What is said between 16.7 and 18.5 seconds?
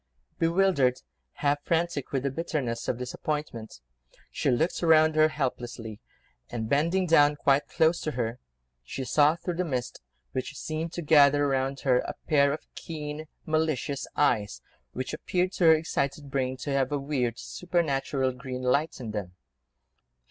have a weird, supernatural